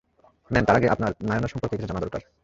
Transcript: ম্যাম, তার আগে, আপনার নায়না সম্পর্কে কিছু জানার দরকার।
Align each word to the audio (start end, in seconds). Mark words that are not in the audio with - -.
ম্যাম, 0.51 0.65
তার 0.65 0.75
আগে, 0.75 0.87
আপনার 0.89 1.11
নায়না 1.23 1.47
সম্পর্কে 1.47 1.75
কিছু 1.75 1.87
জানার 1.87 2.03
দরকার। 2.03 2.21